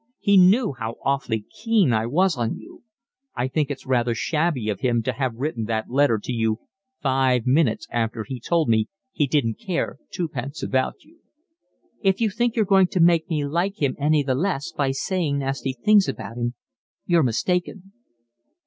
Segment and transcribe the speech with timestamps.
[0.17, 2.81] He knew how awfully keen I was on you.
[3.35, 6.57] I think it's rather shabby of him to have written that letter to you
[7.03, 11.19] five minutes after he told me he didn't care twopence about you."
[12.01, 15.37] "If you think you're going to make me like him any the less by saying
[15.37, 16.55] nasty things about him,
[17.05, 17.91] you're mistaken."